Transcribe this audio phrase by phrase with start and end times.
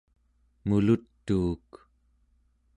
[0.67, 1.69] mulutuuk